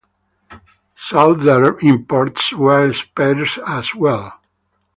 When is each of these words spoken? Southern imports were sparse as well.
Southern 0.95 1.77
imports 1.87 2.53
were 2.53 2.91
sparse 2.91 3.59
as 3.67 3.93
well. 3.93 4.33